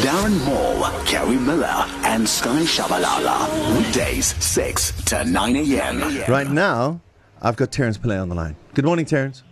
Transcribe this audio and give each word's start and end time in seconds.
Darren 0.00 0.42
Maule, 0.46 1.04
Keri 1.04 1.36
Miller, 1.36 1.84
and 2.04 2.26
Sky 2.26 2.62
Tshabalala. 2.62 3.76
Weekdays, 3.76 4.34
6 4.42 5.04
to 5.04 5.22
9 5.22 5.56
a.m. 5.56 6.24
Right 6.30 6.48
now, 6.48 7.02
I've 7.42 7.56
got 7.56 7.72
Terence 7.72 7.98
Pillay 7.98 8.20
on 8.20 8.30
the 8.30 8.34
line. 8.34 8.56
Good 8.72 8.86
morning, 8.86 9.04
Terence. 9.04 9.42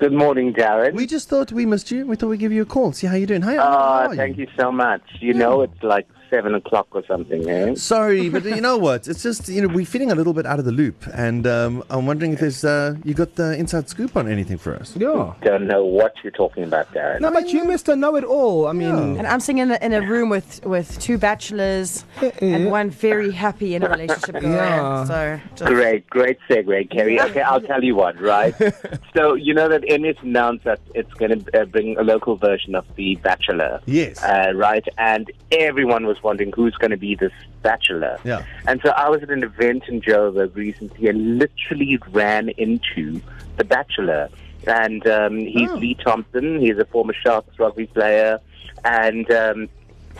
Good 0.00 0.12
morning, 0.12 0.52
Darren. 0.52 0.92
We 0.94 1.06
just 1.06 1.28
thought 1.28 1.52
we 1.52 1.66
missed 1.66 1.92
you. 1.92 2.04
We 2.04 2.16
thought 2.16 2.30
we'd 2.30 2.40
give 2.40 2.50
you 2.50 2.62
a 2.62 2.66
call, 2.66 2.90
see 2.92 3.06
how 3.06 3.14
you're 3.14 3.28
doing. 3.28 3.42
How, 3.42 3.54
how 3.54 3.62
uh, 3.62 4.08
are 4.08 4.16
thank 4.16 4.38
you 4.38 4.48
so 4.58 4.72
much. 4.72 5.02
You 5.20 5.34
know, 5.34 5.62
it's 5.62 5.82
like 5.84 6.08
seven 6.30 6.54
o'clock 6.54 6.88
or 6.92 7.04
something, 7.06 7.48
eh? 7.48 7.74
Sorry, 7.74 8.28
but 8.28 8.44
you 8.56 8.60
know 8.60 8.76
what? 8.76 9.08
It's 9.08 9.22
just 9.22 9.48
you 9.48 9.62
know 9.62 9.68
we're 9.68 9.86
feeling 9.86 10.10
a 10.10 10.14
little 10.14 10.32
bit 10.32 10.46
out 10.46 10.58
of 10.58 10.64
the 10.64 10.72
loop, 10.72 11.04
and 11.14 11.46
um, 11.46 11.84
I'm 11.90 12.06
wondering 12.06 12.32
if 12.34 12.40
there's 12.40 12.64
uh, 12.64 12.96
you 13.04 13.14
got 13.14 13.34
the 13.36 13.56
inside 13.56 13.88
scoop 13.88 14.16
on 14.16 14.28
anything 14.28 14.58
for 14.58 14.74
us. 14.74 14.96
Yeah. 14.96 15.34
Don't 15.42 15.66
know 15.66 15.84
what 15.84 16.14
you're 16.22 16.32
talking 16.32 16.64
about, 16.64 16.92
Darren. 16.92 17.20
No, 17.20 17.30
but 17.30 17.52
you, 17.52 17.64
Mister, 17.64 17.96
know 17.96 18.16
it 18.16 18.24
all. 18.24 18.66
I 18.66 18.72
mean, 18.72 19.14
Yeah. 19.14 19.18
And 19.18 19.26
I'm 19.26 19.40
sitting 19.40 19.58
in 19.58 19.70
a, 19.70 19.78
in 19.82 19.92
a 19.92 20.02
room 20.02 20.28
with, 20.28 20.64
with 20.64 20.98
two 21.00 21.18
bachelors 21.18 22.04
and 22.40 22.70
one 22.70 22.90
very 22.90 23.30
happy 23.30 23.74
in 23.74 23.82
a 23.82 23.88
relationship 23.88 24.40
going. 24.40 24.52
Yeah. 24.52 25.04
So 25.04 25.40
just, 25.54 25.70
Great, 25.70 26.08
great 26.10 26.38
segue, 26.48 26.90
Keri. 26.90 27.20
Okay, 27.20 27.42
I'll 27.42 27.60
tell 27.60 27.82
you 27.82 27.94
what, 27.94 28.20
right? 28.20 28.54
so, 29.16 29.34
you 29.34 29.54
know 29.54 29.68
that 29.68 29.82
MS 29.82 30.16
announced 30.22 30.64
that 30.64 30.80
it's 30.94 31.12
going 31.14 31.44
to 31.44 31.62
uh, 31.62 31.64
bring 31.64 31.96
a 31.98 32.02
local 32.02 32.36
version 32.36 32.74
of 32.74 32.84
The 32.96 33.16
Bachelor. 33.16 33.80
Yes. 33.86 34.22
Uh, 34.22 34.52
right? 34.54 34.86
And 34.98 35.30
everyone 35.52 36.06
was 36.06 36.15
wondering 36.22 36.52
who's 36.54 36.74
going 36.76 36.90
to 36.90 36.96
be 36.96 37.14
this 37.14 37.32
Bachelor. 37.62 38.18
Yeah. 38.24 38.44
And 38.66 38.80
so 38.84 38.90
I 38.90 39.08
was 39.08 39.22
at 39.22 39.30
an 39.30 39.42
event 39.42 39.84
in 39.88 40.00
Joburg 40.00 40.54
recently 40.54 41.08
and 41.08 41.38
literally 41.38 41.98
ran 42.10 42.48
into 42.50 43.20
The 43.56 43.64
Bachelor. 43.64 44.28
And 44.66 45.06
um, 45.06 45.38
he's 45.38 45.70
Oh. 45.70 45.74
Lee 45.76 45.94
Thompson. 45.94 46.60
He's 46.60 46.78
a 46.78 46.84
former 46.84 47.14
Sharks 47.14 47.58
rugby 47.58 47.86
player. 47.86 48.40
And, 48.84 49.30
um, 49.30 49.68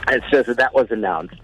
and 0.09 0.23
so, 0.31 0.43
so 0.43 0.55
that 0.55 0.75
was 0.75 0.91
announced. 0.91 1.35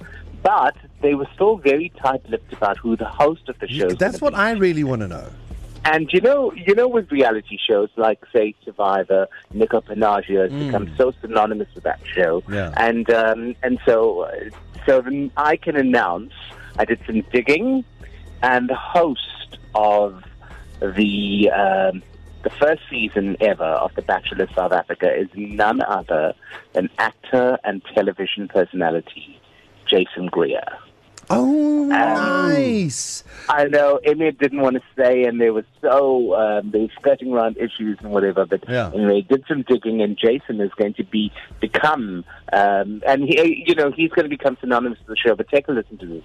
But 0.42 0.76
they 1.00 1.14
were 1.14 1.28
still 1.34 1.56
very 1.56 1.92
tight-lipped 2.00 2.52
about 2.52 2.76
who 2.78 2.96
the 2.96 3.04
host 3.08 3.48
of 3.48 3.58
the 3.60 3.68
show 3.68 3.86
is. 3.86 3.96
That's 3.96 4.20
what 4.20 4.34
I 4.34 4.52
really 4.52 4.82
want 4.82 5.02
to 5.02 5.08
know. 5.08 5.28
And 5.84 6.12
you 6.12 6.20
know, 6.20 6.52
you 6.52 6.74
know, 6.74 6.86
with 6.86 7.10
reality 7.10 7.58
shows 7.58 7.88
like, 7.96 8.20
say, 8.32 8.54
Survivor, 8.64 9.26
Nico 9.52 9.80
Panagio 9.80 10.50
has 10.50 10.64
become 10.66 10.94
so 10.96 11.12
synonymous 11.20 11.68
with 11.74 11.84
that 11.84 12.00
show. 12.06 12.40
Mm. 12.42 12.54
Yeah. 12.54 12.72
And 12.76 13.10
um, 13.10 13.56
and 13.62 13.78
so, 13.84 14.30
so 14.86 15.00
then 15.00 15.30
I 15.36 15.56
can 15.56 15.76
announce 15.76 16.32
I 16.78 16.84
did 16.84 17.00
some 17.06 17.22
digging, 17.32 17.84
and 18.42 18.68
the 18.68 18.76
host 18.76 19.58
of 19.74 20.22
the 20.80 21.50
um, 21.50 22.02
the 22.42 22.50
first 22.50 22.82
season 22.90 23.36
ever 23.40 23.64
of 23.64 23.94
The 23.94 24.02
Bachelor 24.02 24.48
South 24.54 24.72
Africa 24.72 25.12
is 25.14 25.28
none 25.34 25.82
other 25.82 26.34
than 26.72 26.88
actor 26.98 27.58
and 27.64 27.82
television 27.94 28.48
personality 28.48 29.40
Jason 29.86 30.26
Greer. 30.26 30.64
Nice. 33.48 33.56
I 33.58 33.64
know 33.68 33.98
M-Net 34.04 34.38
didn't 34.38 34.60
want 34.60 34.76
to 34.76 34.82
stay, 34.92 35.24
and 35.24 35.40
they 35.40 35.50
were 35.50 35.64
so 35.80 36.34
um, 36.34 36.70
they 36.70 36.80
were 36.80 36.88
skirting 36.98 37.32
around 37.32 37.56
issues 37.56 37.98
and 38.00 38.10
whatever. 38.10 38.46
But 38.46 38.64
Yeah. 38.68 38.90
anyway, 38.94 39.22
did 39.22 39.44
some 39.48 39.62
digging, 39.62 40.00
and 40.02 40.16
Jason 40.18 40.60
is 40.60 40.70
going 40.76 40.94
to 40.94 41.04
be 41.04 41.32
become, 41.60 42.24
um, 42.52 43.02
and 43.06 43.22
he, 43.24 43.64
you 43.66 43.74
know, 43.74 43.90
he's 43.90 44.10
going 44.10 44.24
to 44.24 44.28
become 44.36 44.56
synonymous 44.60 44.98
with 45.00 45.08
the 45.08 45.16
show. 45.16 45.34
But 45.34 45.48
take 45.48 45.68
a 45.68 45.72
listen 45.72 45.98
to 45.98 46.06
this. 46.06 46.24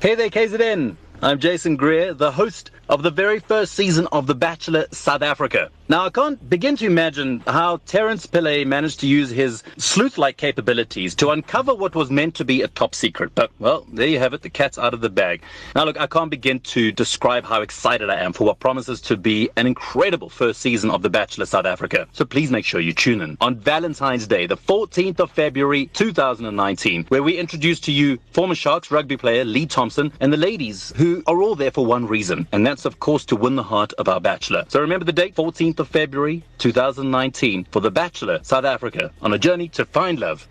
Hey 0.00 0.14
there, 0.14 0.30
KZN. 0.30 0.96
I'm 1.24 1.38
Jason 1.38 1.76
Greer, 1.76 2.12
the 2.14 2.32
host 2.32 2.72
of 2.92 3.02
the 3.02 3.10
very 3.10 3.38
first 3.38 3.72
season 3.72 4.06
of 4.12 4.26
The 4.26 4.34
Bachelor 4.34 4.84
South 4.92 5.22
Africa. 5.22 5.70
Now, 5.88 6.04
I 6.04 6.10
can't 6.10 6.48
begin 6.48 6.76
to 6.76 6.86
imagine 6.86 7.42
how 7.46 7.78
Terence 7.86 8.26
Pillay 8.26 8.66
managed 8.66 9.00
to 9.00 9.06
use 9.06 9.30
his 9.30 9.62
sleuth 9.78 10.18
like 10.18 10.36
capabilities 10.36 11.14
to 11.16 11.30
uncover 11.30 11.74
what 11.74 11.94
was 11.94 12.10
meant 12.10 12.34
to 12.34 12.44
be 12.44 12.60
a 12.60 12.68
top 12.68 12.94
secret. 12.94 13.34
But, 13.34 13.50
well, 13.58 13.86
there 13.90 14.06
you 14.06 14.18
have 14.18 14.34
it, 14.34 14.42
the 14.42 14.50
cat's 14.50 14.78
out 14.78 14.92
of 14.92 15.00
the 15.00 15.08
bag. 15.08 15.42
Now, 15.74 15.84
look, 15.84 15.98
I 15.98 16.06
can't 16.06 16.30
begin 16.30 16.60
to 16.60 16.92
describe 16.92 17.44
how 17.44 17.62
excited 17.62 18.10
I 18.10 18.20
am 18.20 18.34
for 18.34 18.44
what 18.44 18.60
promises 18.60 19.00
to 19.02 19.16
be 19.16 19.48
an 19.56 19.66
incredible 19.66 20.28
first 20.28 20.60
season 20.60 20.90
of 20.90 21.00
The 21.00 21.10
Bachelor 21.10 21.46
South 21.46 21.66
Africa. 21.66 22.06
So 22.12 22.26
please 22.26 22.50
make 22.50 22.66
sure 22.66 22.80
you 22.80 22.92
tune 22.92 23.22
in 23.22 23.38
on 23.40 23.56
Valentine's 23.56 24.26
Day, 24.26 24.46
the 24.46 24.56
14th 24.56 25.18
of 25.18 25.30
February 25.30 25.86
2019, 25.94 27.06
where 27.08 27.22
we 27.22 27.38
introduce 27.38 27.80
to 27.80 27.92
you 27.92 28.18
former 28.32 28.54
Sharks 28.54 28.90
rugby 28.90 29.16
player 29.16 29.46
Lee 29.46 29.64
Thompson 29.64 30.12
and 30.20 30.30
the 30.30 30.36
ladies 30.36 30.92
who 30.96 31.22
are 31.26 31.40
all 31.40 31.54
there 31.54 31.70
for 31.70 31.86
one 31.86 32.06
reason, 32.06 32.46
and 32.52 32.66
that's, 32.66 32.81
of 32.84 33.00
course, 33.00 33.24
to 33.26 33.36
win 33.36 33.56
the 33.56 33.62
heart 33.62 33.92
of 33.94 34.08
our 34.08 34.20
Bachelor. 34.20 34.64
So 34.68 34.80
remember 34.80 35.04
the 35.04 35.12
date, 35.12 35.34
14th 35.34 35.78
of 35.80 35.88
February 35.88 36.44
2019, 36.58 37.66
for 37.70 37.80
The 37.80 37.90
Bachelor 37.90 38.40
South 38.42 38.64
Africa 38.64 39.10
on 39.20 39.32
a 39.32 39.38
journey 39.38 39.68
to 39.68 39.84
find 39.84 40.18
love. 40.18 40.48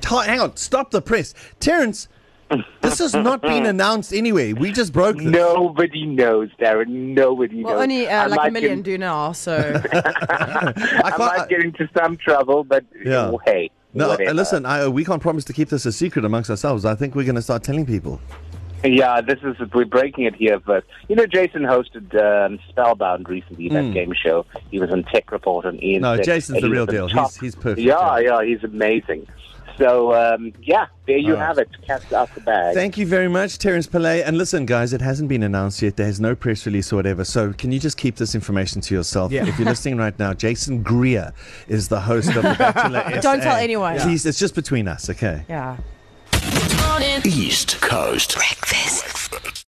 Ta- 0.00 0.20
hang 0.22 0.40
on, 0.40 0.56
stop 0.56 0.90
the 0.90 1.02
press. 1.02 1.34
Terence, 1.60 2.08
this 2.80 2.98
has 2.98 3.14
not 3.14 3.42
been 3.50 3.66
announced 3.66 4.12
anyway. 4.12 4.52
We 4.52 4.72
just 4.72 4.92
broke 4.92 5.16
this. 5.18 5.26
Nobody 5.26 6.06
knows, 6.06 6.48
Darren. 6.60 6.88
Nobody 7.14 7.62
well, 7.62 7.74
knows. 7.74 7.82
only 7.82 8.08
uh, 8.08 8.28
like 8.28 8.48
a 8.48 8.52
million 8.52 8.78
Get, 8.78 8.84
do 8.84 8.98
now. 8.98 9.32
So 9.32 9.80
I 9.92 10.72
I 11.04 11.10
can't, 11.10 11.18
might 11.18 11.48
get 11.48 11.60
into 11.62 11.88
some 11.96 12.16
trouble, 12.16 12.64
but 12.64 12.84
Yeah. 13.04 13.32
hey, 13.44 13.70
no, 13.94 14.08
whatever. 14.08 14.34
listen, 14.34 14.66
I, 14.66 14.88
we 14.88 15.04
can't 15.04 15.20
promise 15.22 15.44
to 15.44 15.52
keep 15.52 15.68
this 15.68 15.84
a 15.86 15.92
secret 15.92 16.24
amongst 16.24 16.48
ourselves. 16.50 16.84
I 16.84 16.94
think 16.94 17.14
we're 17.14 17.24
going 17.24 17.34
to 17.36 17.42
start 17.42 17.62
telling 17.62 17.86
people. 17.86 18.20
Yeah, 18.82 19.20
this 19.20 19.38
is 19.42 19.56
we're 19.72 19.84
breaking 19.84 20.24
it 20.24 20.34
here, 20.34 20.58
but 20.58 20.84
you 21.08 21.16
know, 21.16 21.26
Jason 21.26 21.62
hosted 21.62 22.14
um, 22.18 22.58
Spellbound 22.68 23.28
recently, 23.28 23.68
that 23.68 23.92
game 23.92 24.12
show. 24.14 24.46
He 24.70 24.78
was 24.80 24.90
on 24.90 25.02
Tech 25.04 25.30
Report 25.32 25.66
on 25.66 25.82
Ian. 25.82 26.02
No, 26.02 26.16
Jason's 26.20 26.62
the 26.62 26.70
real 26.70 26.86
deal. 26.86 27.08
He's- 27.08 27.36
he's 27.36 27.54
perfect, 27.54 27.80
Yeah, 27.80 28.18
yeah. 28.18 28.40
yeah, 28.40 28.44
he's 28.46 28.64
amazing. 28.64 29.26
So 29.78 30.12
um, 30.14 30.52
yeah, 30.62 30.86
there 31.06 31.16
you 31.16 31.32
All 31.34 31.38
right. 31.40 31.46
have 31.46 31.58
it. 31.58 31.68
Cat's 31.86 32.12
out 32.12 32.34
the 32.34 32.42
bag. 32.42 32.74
Thank 32.74 32.98
you 32.98 33.06
very 33.06 33.28
much, 33.28 33.56
Terence 33.58 33.86
Pillay. 33.86 34.22
And 34.26 34.36
listen, 34.36 34.66
guys, 34.66 34.92
it 34.92 35.00
hasn't 35.00 35.30
been 35.30 35.42
announced 35.42 35.80
yet. 35.80 35.96
There's 35.96 36.20
no 36.20 36.34
press 36.34 36.66
release 36.66 36.92
or 36.92 36.96
whatever. 36.96 37.24
So 37.24 37.54
can 37.54 37.72
you 37.72 37.78
just 37.80 37.96
keep 37.96 38.16
this 38.16 38.34
information 38.34 38.82
to 38.82 38.94
yourself? 38.94 39.32
Yeah. 39.32 39.46
If 39.46 39.58
you're 39.58 39.68
listening 39.68 39.96
right 39.96 40.18
now, 40.18 40.34
Jason 40.34 40.82
Greer 40.82 41.32
is 41.66 41.88
the 41.88 42.00
host 42.00 42.28
of 42.28 42.42
The 42.42 42.56
Bachelor 42.58 43.04
Don't 43.22 43.38
SA. 43.40 43.44
tell 43.44 43.56
anyone. 43.56 43.98
Please, 44.00 44.26
it's 44.26 44.38
just 44.38 44.54
between 44.54 44.86
us, 44.86 45.08
okay? 45.08 45.44
yeah. 45.48 45.78
East 47.24 47.80
Coast. 47.80 48.34
Breakfast. 48.34 49.50